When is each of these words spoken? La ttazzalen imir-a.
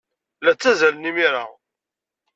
La 0.43 0.51
ttazzalen 0.53 1.09
imir-a. 1.09 1.45